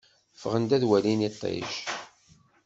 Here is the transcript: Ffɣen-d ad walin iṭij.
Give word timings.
Ffɣen-d 0.39 0.71
ad 0.75 0.83
walin 0.89 1.25
iṭij. 1.29 1.69